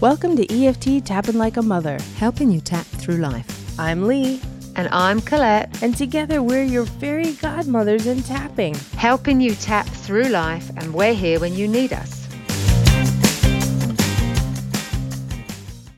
[0.00, 1.98] Welcome to EFT Tapping Like a Mother.
[2.18, 3.78] helping you tap through life.
[3.80, 4.40] I'm Lee,
[4.76, 8.76] And I'm Colette, and together we're your fairy godmothers in tapping.
[8.96, 12.28] helping you tap through life, and we're here when you need us.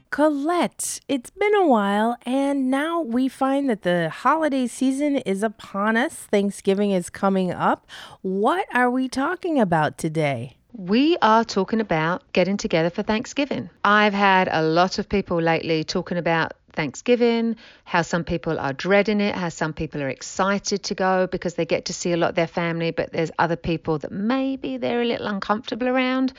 [0.09, 5.99] Colette, it's been a while, and now we find that the holiday season is upon
[5.99, 6.15] us.
[6.15, 7.87] Thanksgiving is coming up.
[8.23, 10.57] What are we talking about today?
[10.81, 13.69] We are talking about getting together for Thanksgiving.
[13.85, 19.21] I've had a lot of people lately talking about Thanksgiving, how some people are dreading
[19.21, 22.31] it, how some people are excited to go because they get to see a lot
[22.31, 26.33] of their family, but there's other people that maybe they're a little uncomfortable around.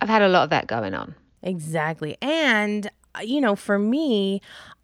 [0.00, 1.14] I've had a lot of that going on.
[1.44, 2.16] Exactly.
[2.20, 4.42] And, uh, you know, for me,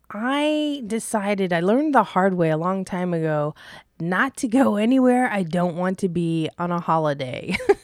[0.09, 3.57] I decided, I learned the hard way a long time ago
[4.01, 7.57] not to go anywhere I don't want to be on a holiday.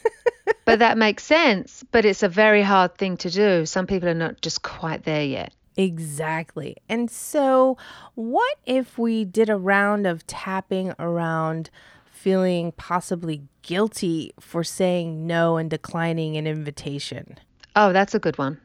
[0.81, 3.67] That makes sense, but it's a very hard thing to do.
[3.67, 5.53] Some people are not just quite there yet.
[5.77, 6.75] Exactly.
[6.89, 7.77] And so,
[8.15, 11.69] what if we did a round of tapping around
[12.11, 17.37] feeling possibly guilty for saying no and declining an invitation?
[17.75, 18.59] Oh, that's a good one.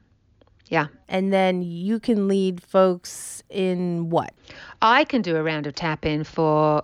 [0.69, 0.87] Yeah.
[1.09, 4.33] And then you can lead folks in what?
[4.81, 6.83] I can do a round of tapping for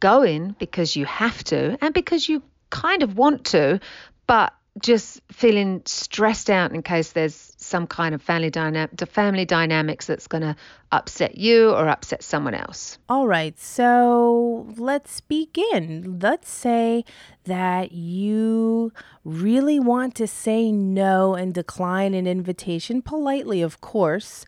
[0.00, 3.78] going because you have to and because you kind of want to,
[4.26, 9.44] but just feeling stressed out in case there's some kind of family dynamic, the family
[9.44, 10.56] dynamics that's going to
[10.90, 12.98] upset you or upset someone else.
[13.08, 16.18] All right, so let's begin.
[16.20, 17.04] Let's say
[17.44, 18.92] that you
[19.24, 24.44] really want to say no and decline an invitation politely, of course,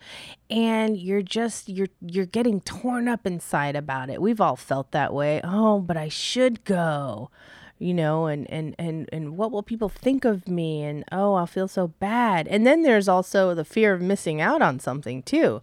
[0.51, 4.21] and you're just you're you're getting torn up inside about it.
[4.21, 5.41] We've all felt that way.
[5.45, 7.31] Oh, but I should go
[7.79, 10.83] you know and and and and what will people think of me?
[10.83, 12.49] And oh i'll feel so bad.
[12.49, 15.61] And then there's also the fear of missing out on something too.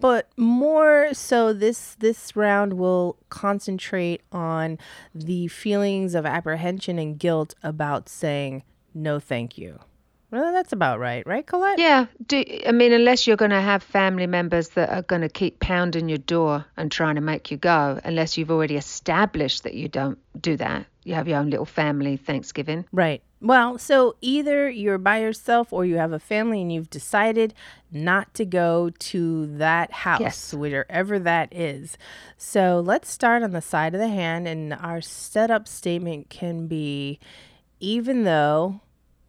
[0.00, 4.78] But more so this this round will concentrate on
[5.14, 8.62] the feelings of apprehension and guilt about saying
[8.94, 9.78] no thank you
[10.34, 13.82] well that's about right right colette Yeah, do I mean unless you're going to have
[13.82, 17.56] family members that are going to keep pounding your door and trying to make you
[17.56, 20.86] go, unless you've already established that you don't do that.
[21.04, 22.84] You have your own little family Thanksgiving.
[22.90, 23.22] Right.
[23.40, 27.52] Well, so either you're by yourself or you have a family and you've decided
[27.92, 30.54] not to go to that house, Yes.
[30.54, 31.98] wherever that is.
[32.38, 37.20] So let's start on the side of the hand, and our setup statement can be
[37.80, 38.80] even though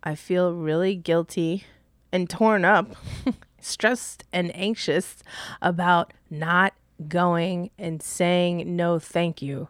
[0.05, 1.65] I feel really guilty
[2.11, 2.95] and torn up,
[3.59, 5.23] stressed and anxious
[5.61, 6.73] about not
[7.07, 9.69] going and saying no, thank you.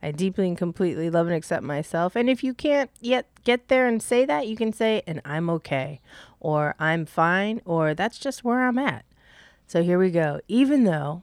[0.00, 2.16] I deeply and completely love and accept myself.
[2.16, 5.50] And if you can't yet get there and say that, you can say, and I'm
[5.50, 6.00] okay,
[6.40, 9.04] or I'm fine, or that's just where I'm at.
[9.66, 10.40] So here we go.
[10.48, 11.22] Even though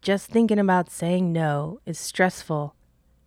[0.00, 2.74] just thinking about saying no is stressful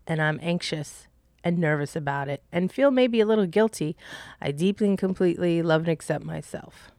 [0.07, 1.07] and I'm anxious
[1.43, 3.95] and nervous about it and feel maybe a little guilty,
[4.41, 6.91] I deeply and completely love and accept myself.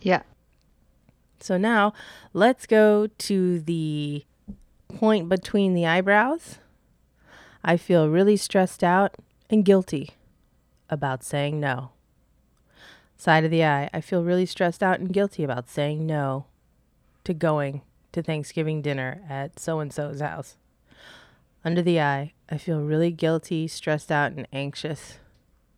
[0.00, 0.22] Yeah.
[1.40, 1.92] So now
[2.32, 4.24] let's go to the
[4.88, 6.58] point between the eyebrows.
[7.64, 9.16] I feel really stressed out
[9.50, 10.10] and guilty
[10.88, 11.90] about saying no.
[13.16, 16.46] Side of the eye, I feel really stressed out and guilty about saying no
[17.24, 20.56] to going to Thanksgiving dinner at so and so's house.
[21.66, 25.18] Under the eye, I feel really guilty, stressed out, and anxious.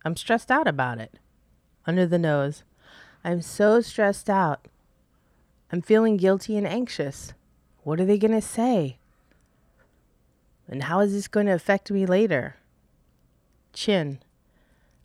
[0.04, 1.15] I'm stressed out about it.
[1.87, 2.62] Under the nose,
[3.25, 4.69] I'm so stressed out.
[5.72, 7.32] I'm feeling guilty and anxious.
[7.84, 8.98] What are they going to say?
[10.69, 12.56] And how is this going to affect me later?
[13.72, 14.19] Chin.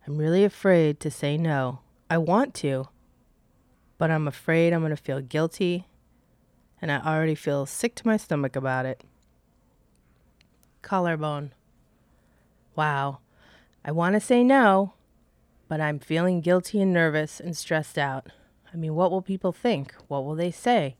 [0.05, 1.79] I'm really afraid to say no.
[2.09, 2.89] I want to,
[3.97, 5.87] but I'm afraid I'm going to feel guilty,
[6.81, 9.05] and I already feel sick to my stomach about it.
[10.83, 11.53] Collarbone.
[12.75, 13.19] Wow.
[13.83, 14.93] I want to say no,
[15.67, 18.27] but I'm feeling guilty and nervous and stressed out.
[18.71, 19.95] I mean, what will people think?
[20.07, 20.95] What will they say?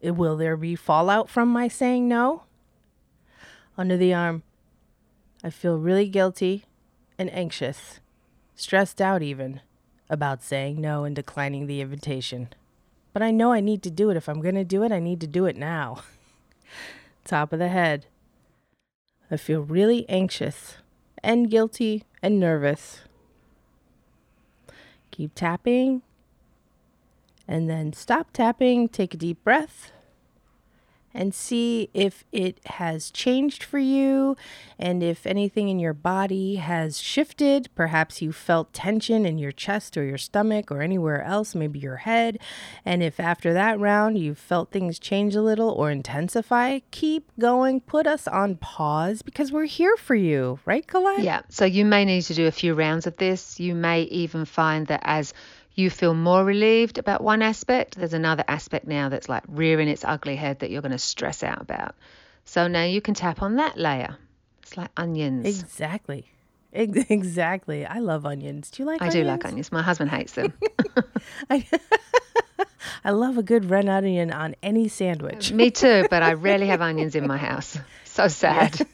[0.00, 2.44] Will there be fallout from my saying no?
[3.76, 4.44] Under the arm.
[5.42, 6.66] I feel really guilty
[7.18, 8.00] and anxious,
[8.54, 9.60] stressed out even,
[10.08, 12.50] about saying no and declining the invitation.
[13.12, 14.16] But I know I need to do it.
[14.16, 16.02] If I'm going to do it, I need to do it now.
[17.24, 18.06] Top of the head.
[19.32, 20.76] I feel really anxious
[21.22, 23.00] and guilty and nervous.
[25.10, 26.02] Keep tapping
[27.48, 28.90] and then stop tapping.
[28.90, 29.90] Take a deep breath
[31.14, 34.36] and see if it has changed for you
[34.78, 37.68] and if anything in your body has shifted.
[37.74, 41.96] Perhaps you felt tension in your chest or your stomach or anywhere else, maybe your
[41.96, 42.38] head.
[42.84, 47.80] And if after that round you felt things change a little or intensify, keep going.
[47.80, 51.20] Put us on pause because we're here for you, right, Colette?
[51.20, 51.42] Yeah.
[51.48, 53.60] So you may need to do a few rounds of this.
[53.60, 55.32] You may even find that as
[55.74, 60.04] you feel more relieved about one aspect, there's another aspect now that's like rearing its
[60.04, 61.94] ugly head that you're going to stress out about.
[62.44, 64.16] So now you can tap on that layer.
[64.62, 65.46] It's like onions.
[65.46, 66.26] Exactly.
[66.74, 67.84] Exactly.
[67.84, 68.70] I love onions.
[68.70, 69.14] Do you like onions?
[69.14, 69.26] I onions?
[69.26, 69.72] do like onions.
[69.72, 70.54] My husband hates them.
[71.50, 71.68] I,
[73.04, 75.52] I love a good red onion on any sandwich.
[75.52, 77.78] Me too, but I rarely have onions in my house.
[78.04, 78.86] So sad.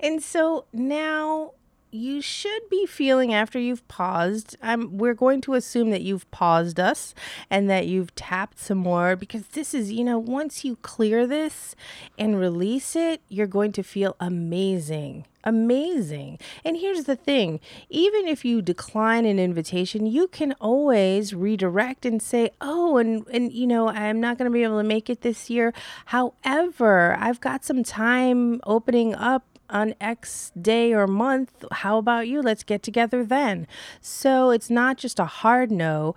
[0.00, 1.52] And so now
[1.90, 4.56] you should be feeling after you've paused.
[4.62, 7.14] Um, we're going to assume that you've paused us
[7.50, 11.74] and that you've tapped some more because this is, you know, once you clear this
[12.18, 15.24] and release it, you're going to feel amazing.
[15.44, 16.38] Amazing.
[16.64, 22.20] And here's the thing even if you decline an invitation, you can always redirect and
[22.20, 25.22] say, Oh, and, and you know, I'm not going to be able to make it
[25.22, 25.72] this year.
[26.06, 31.64] However, I've got some time opening up on X day or month.
[31.70, 32.42] How about you?
[32.42, 33.66] Let's get together then.
[34.00, 36.14] So it's not just a hard no,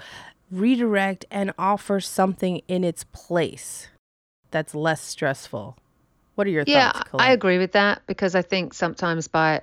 [0.50, 3.88] redirect and offer something in its place
[4.51, 5.77] that's less stressful.
[6.36, 7.09] What are your yeah, thoughts?
[7.13, 9.62] Yeah, I agree with that because I think sometimes by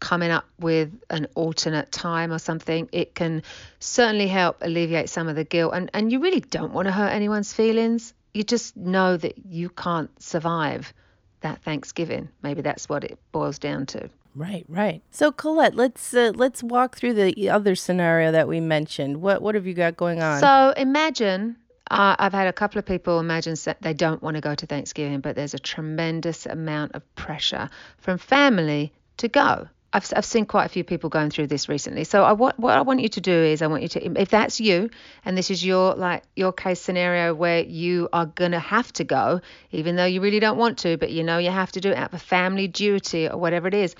[0.00, 3.42] coming up with an alternate time or something, it can
[3.80, 5.72] certainly help alleviate some of the guilt.
[5.74, 8.12] And, and you really don't want to hurt anyone's feelings.
[8.34, 10.92] You just know that you can't survive
[11.40, 12.28] that Thanksgiving.
[12.42, 14.08] Maybe that's what it boils down to.
[14.34, 15.02] Right, right.
[15.10, 19.22] So Colette, let's uh, let's walk through the other scenario that we mentioned.
[19.22, 20.40] What what have you got going on?
[20.40, 21.56] So imagine
[21.90, 24.66] uh, I've had a couple of people imagine that they don't want to go to
[24.66, 29.68] Thanksgiving, but there's a tremendous amount of pressure from family to go.
[29.92, 32.04] I've, I've seen quite a few people going through this recently.
[32.04, 34.28] So I, what, what I want you to do is I want you to, if
[34.28, 34.90] that's you,
[35.24, 39.40] and this is your like your case scenario where you are gonna have to go,
[39.70, 41.96] even though you really don't want to, but you know you have to do it
[41.96, 43.94] out of family duty or whatever it is.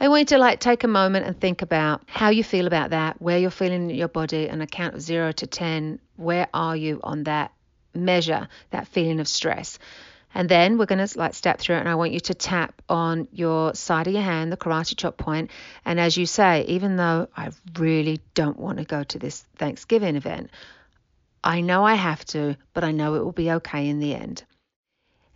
[0.00, 2.90] I want you to like take a moment and think about how you feel about
[2.90, 6.00] that, where you're feeling in your body, and a count of zero to ten.
[6.16, 7.52] Where are you on that
[7.94, 9.78] measure, that feeling of stress?
[10.38, 12.80] And then we're going to like step through it, and I want you to tap
[12.88, 15.50] on your side of your hand, the karate chop point.
[15.84, 20.14] And as you say, even though I really don't want to go to this Thanksgiving
[20.14, 20.50] event,
[21.42, 24.44] I know I have to, but I know it will be okay in the end.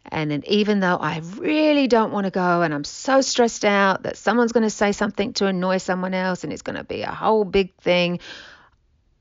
[0.04, 4.04] And then even though I really don't want to go and I'm so stressed out
[4.04, 7.02] that someone's going to say something to annoy someone else and it's going to be
[7.02, 8.20] a whole big thing,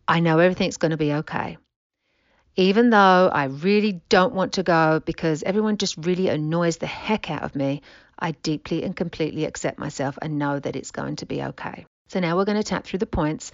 [0.07, 1.57] I know everything's going to be okay.
[2.55, 7.29] Even though I really don't want to go because everyone just really annoys the heck
[7.29, 7.81] out of me,
[8.19, 11.85] I deeply and completely accept myself and know that it's going to be okay.
[12.09, 13.51] So now we're going to tap through the points.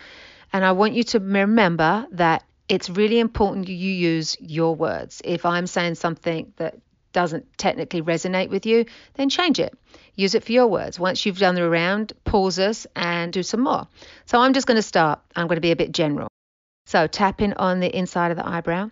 [0.52, 5.22] And I want you to remember that it's really important you use your words.
[5.24, 6.76] If I'm saying something that
[7.14, 9.74] doesn't technically resonate with you, then change it.
[10.16, 11.00] Use it for your words.
[11.00, 13.88] Once you've done the round, pause us and do some more.
[14.26, 15.20] So I'm just going to start.
[15.36, 16.28] I'm going to be a bit general.
[16.88, 18.90] So tapping on the inside of the eyebrow,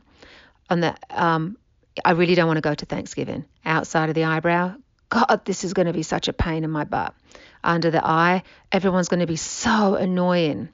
[0.69, 1.57] on the um,
[2.03, 3.45] I really don't want to go to Thanksgiving.
[3.63, 4.75] Outside of the eyebrow,
[5.07, 7.15] God, this is going to be such a pain in my butt.
[7.63, 10.67] Under the eye, everyone's going to be so annoying.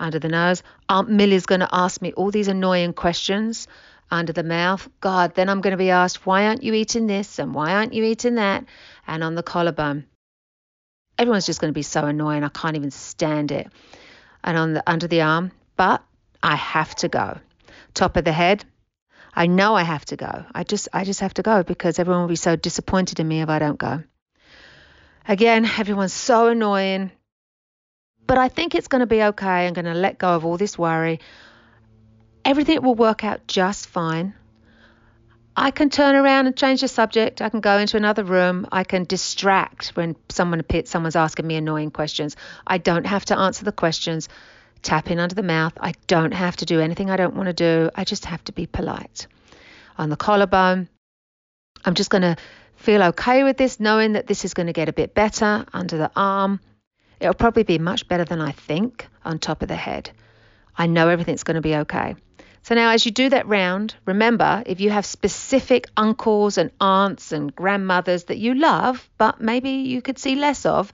[0.00, 3.68] Under the nose, Aunt Millie's going to ask me all these annoying questions.
[4.10, 7.38] Under the mouth, God, then I'm going to be asked, why aren't you eating this
[7.38, 8.64] and why aren't you eating that?
[9.06, 10.06] And on the collarbone,
[11.20, 12.42] everyone's just going to be so annoying.
[12.42, 13.68] I can't even stand it.
[14.42, 16.02] And on the under the arm, but
[16.44, 17.38] I have to go.
[17.94, 18.64] Top of the head,
[19.34, 20.44] I know I have to go.
[20.54, 23.40] I just I just have to go because everyone will be so disappointed in me
[23.40, 24.02] if I don't go.
[25.26, 27.10] Again, everyone's so annoying.
[28.26, 29.66] But I think it's going to be okay.
[29.66, 31.20] I'm going to let go of all this worry.
[32.44, 34.34] Everything will work out just fine.
[35.56, 37.40] I can turn around and change the subject.
[37.40, 38.66] I can go into another room.
[38.72, 42.36] I can distract when someone someone's asking me annoying questions.
[42.66, 44.28] I don't have to answer the questions.
[44.84, 45.72] Tap in under the mouth.
[45.80, 47.90] I don't have to do anything I don't want to do.
[47.94, 49.26] I just have to be polite.
[49.96, 50.88] On the collarbone,
[51.84, 52.36] I'm just going to
[52.76, 55.96] feel okay with this, knowing that this is going to get a bit better under
[55.96, 56.60] the arm.
[57.18, 60.10] It'll probably be much better than I think on top of the head.
[60.76, 62.14] I know everything's going to be okay.
[62.62, 67.32] So now, as you do that round, remember if you have specific uncles and aunts
[67.32, 70.92] and grandmothers that you love, but maybe you could see less of,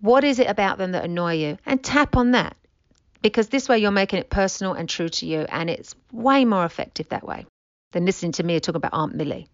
[0.00, 1.58] what is it about them that annoy you?
[1.66, 2.56] And tap on that
[3.22, 6.64] because this way you're making it personal and true to you, and it's way more
[6.64, 7.46] effective that way.
[7.92, 9.48] than listening to me talk about Aunt Millie.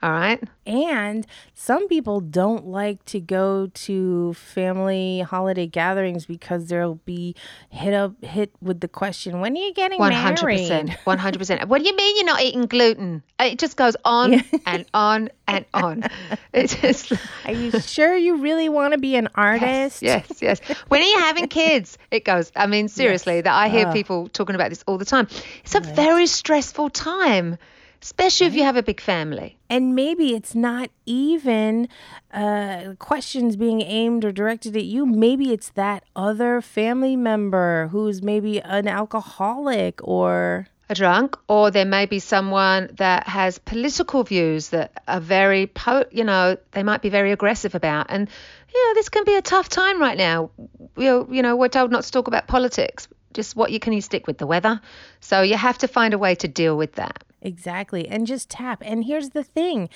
[0.00, 0.42] All right.
[0.64, 7.34] And some people don't like to go to family holiday gatherings because they'll be
[7.70, 11.68] hit up hit with the question, "When are you getting 100%, married?" One hundred percent.
[11.68, 13.22] What do you mean you're not eating gluten?
[13.40, 14.42] It just goes on yeah.
[14.66, 16.04] and on and on.
[16.52, 17.12] It's just.
[17.44, 20.02] Are you sure you really want to be an artist?
[20.02, 20.60] Yes, yes.
[20.66, 20.78] yes.
[20.88, 21.98] When are you having kids?
[22.10, 22.52] It goes.
[22.56, 23.44] I mean, seriously, yes.
[23.44, 25.28] that I hear people talking about this all the time.
[25.64, 25.94] It's a right.
[25.94, 27.58] very stressful time
[28.02, 28.52] especially right.
[28.52, 29.58] if you have a big family.
[29.68, 31.88] And maybe it's not even
[32.32, 35.06] uh, questions being aimed or directed at you.
[35.06, 41.84] Maybe it's that other family member who's maybe an alcoholic or a drunk, or there
[41.84, 47.02] may be someone that has political views that are very, po- you know, they might
[47.02, 48.06] be very aggressive about.
[48.08, 48.28] And,
[48.74, 50.50] you know, this can be a tough time right now.
[50.96, 53.08] You you know we're told not to talk about politics.
[53.34, 54.80] Just what you can you stick with the weather.
[55.20, 57.22] So you have to find a way to deal with that.
[57.40, 58.08] Exactly.
[58.08, 58.82] And just tap.
[58.84, 59.88] And here's the thing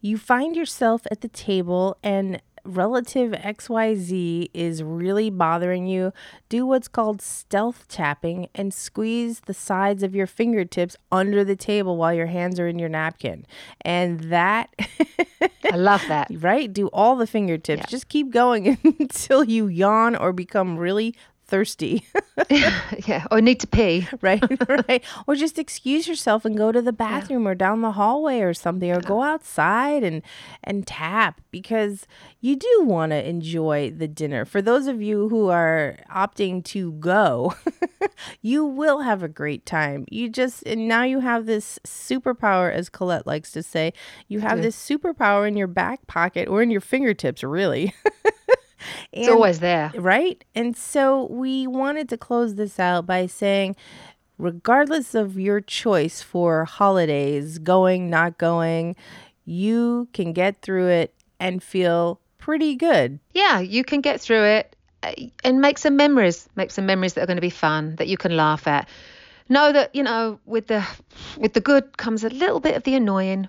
[0.00, 6.12] you find yourself at the table and relative XYZ is really bothering you,
[6.48, 11.96] do what's called stealth tapping and squeeze the sides of your fingertips under the table
[11.96, 13.46] while your hands are in your napkin.
[13.82, 14.68] And that
[15.72, 16.28] I love that.
[16.38, 16.72] Right?
[16.72, 17.80] Do all the fingertips.
[17.82, 17.86] Yeah.
[17.88, 21.14] Just keep going until you yawn or become really
[21.48, 22.06] thirsty.
[22.50, 24.06] yeah, or need to pee.
[24.20, 24.42] right,
[24.88, 25.04] right.
[25.26, 27.50] Or just excuse yourself and go to the bathroom yeah.
[27.50, 30.22] or down the hallway or something or go outside and
[30.62, 32.06] and tap because
[32.40, 34.44] you do want to enjoy the dinner.
[34.44, 37.54] For those of you who are opting to go,
[38.40, 40.04] you will have a great time.
[40.10, 43.92] You just and now you have this superpower as Colette likes to say.
[44.28, 47.94] You have this superpower in your back pocket or in your fingertips really.
[49.12, 49.92] And, it's always there.
[49.96, 50.44] Right?
[50.54, 53.76] And so we wanted to close this out by saying,
[54.38, 58.96] regardless of your choice for holidays, going, not going,
[59.44, 63.18] you can get through it and feel pretty good.
[63.32, 65.12] Yeah, you can get through it uh,
[65.44, 68.16] and make some memories, make some memories that are going to be fun, that you
[68.16, 68.88] can laugh at.
[69.48, 70.86] Know that, you know, with the
[71.38, 73.48] with the good comes a little bit of the annoying,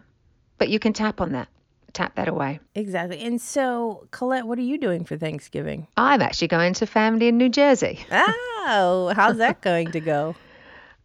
[0.57, 1.49] but you can tap on that
[1.93, 2.59] tap that away.
[2.75, 3.19] Exactly.
[3.21, 5.87] And so, Colette, what are you doing for Thanksgiving?
[5.97, 7.99] I'm actually going to family in New Jersey.
[8.71, 10.35] Oh, how's that going to go?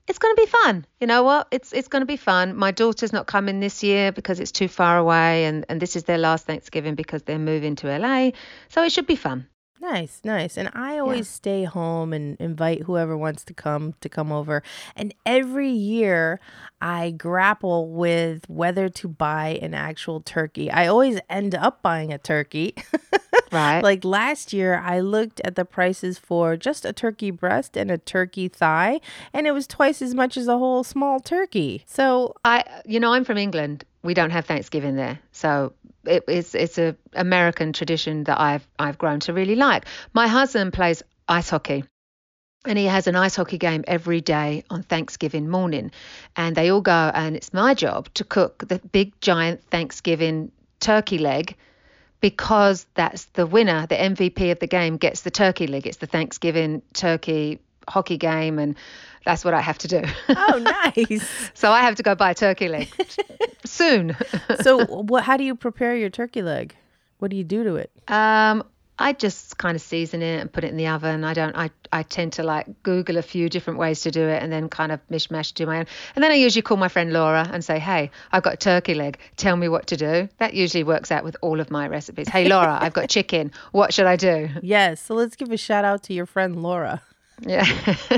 [0.06, 0.84] It's going to be fun.
[1.00, 1.48] You know what?
[1.50, 2.56] It's it's going to be fun.
[2.56, 6.04] My daughter's not coming this year because it's too far away, and, and this is
[6.04, 8.32] their last Thanksgiving because they're moving to LA.
[8.68, 9.46] So it should be fun.
[9.80, 10.56] Nice, nice.
[10.56, 11.34] And I always yeah.
[11.36, 14.62] stay home and invite whoever wants to come to come over.
[14.96, 16.40] And every year
[16.80, 20.70] I grapple with whether to buy an actual turkey.
[20.70, 22.74] I always end up buying a turkey.
[23.52, 23.82] right.
[23.82, 27.98] Like last year I looked at the prices for just a turkey breast and a
[27.98, 29.00] turkey thigh
[29.32, 31.82] and it was twice as much as a whole small turkey.
[31.86, 33.84] So I you know I'm from England.
[34.02, 35.18] We don't have Thanksgiving there.
[35.32, 35.72] So
[36.06, 39.86] it, it's it's a American tradition that I've I've grown to really like.
[40.12, 41.84] My husband plays ice hockey.
[42.66, 45.90] And he has an ice hockey game every day on Thanksgiving morning.
[46.34, 51.18] And they all go, and it's my job to cook the big, giant Thanksgiving turkey
[51.18, 51.56] leg
[52.24, 55.86] because that's the winner, the MVP of the game gets the turkey leg.
[55.86, 58.58] It's the Thanksgiving turkey hockey game.
[58.58, 58.76] And
[59.24, 60.02] that's what I have to do.
[60.28, 60.58] Oh,
[60.96, 61.26] nice.
[61.54, 62.88] so I have to go buy a turkey leg
[63.64, 64.16] soon.
[64.60, 65.24] so, what?
[65.24, 66.74] How do you prepare your turkey leg?
[67.18, 67.90] What do you do to it?
[68.08, 68.64] Um,
[68.96, 71.24] I just kind of season it and put it in the oven.
[71.24, 71.56] I don't.
[71.56, 74.68] I I tend to like Google a few different ways to do it and then
[74.68, 75.86] kind of mishmash do my own.
[76.14, 78.94] And then I usually call my friend Laura and say, "Hey, I've got a turkey
[78.94, 79.18] leg.
[79.36, 82.28] Tell me what to do." That usually works out with all of my recipes.
[82.28, 83.50] Hey, Laura, I've got chicken.
[83.72, 84.48] What should I do?
[84.62, 85.00] Yes.
[85.00, 87.02] So let's give a shout out to your friend Laura.
[87.40, 87.66] Yeah.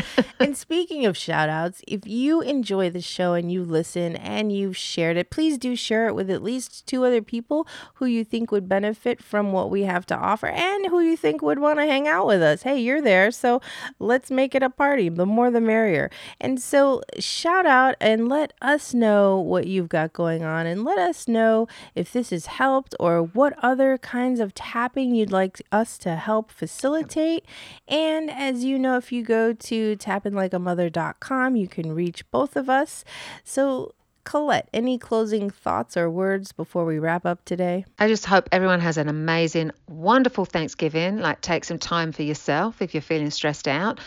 [0.41, 4.77] and speaking of shout outs, if you enjoy the show and you listen and you've
[4.77, 8.51] shared it, please do share it with at least two other people who you think
[8.51, 11.87] would benefit from what we have to offer and who you think would want to
[11.87, 12.63] hang out with us.
[12.63, 13.61] Hey, you're there, so
[13.99, 15.09] let's make it a party.
[15.09, 16.11] The more the merrier.
[16.41, 20.99] And so shout out and let us know what you've got going on and let
[20.99, 25.97] us know if this has helped or what other kinds of tapping you'd like us
[25.99, 27.45] to help facilitate.
[27.89, 33.05] And as you know, if you go to tappinlikeamother.com, you can reach both of us.
[33.45, 33.95] So,
[34.25, 37.85] Colette, any closing thoughts or words before we wrap up today?
[37.99, 41.19] I just hope everyone has an amazing, wonderful Thanksgiving.
[41.19, 44.01] Like, take some time for yourself if you're feeling stressed out.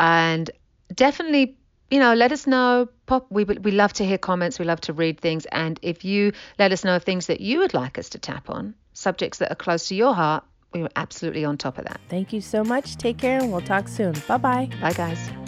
[0.00, 0.50] And
[0.94, 1.56] definitely
[1.90, 2.88] you know, let us know.
[3.06, 4.58] Pop, we we love to hear comments.
[4.58, 7.58] We love to read things, and if you let us know of things that you
[7.58, 10.90] would like us to tap on, subjects that are close to your heart, we were
[10.96, 12.00] absolutely on top of that.
[12.08, 12.96] Thank you so much.
[12.96, 14.14] Take care and we'll talk soon.
[14.28, 14.68] Bye bye.
[14.80, 15.39] Bye, guys.